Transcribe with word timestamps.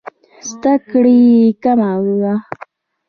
زده 0.49 0.73
کړې 0.89 1.15
یې 1.33 1.47
کمه 1.63 1.91
وه. 2.19 2.33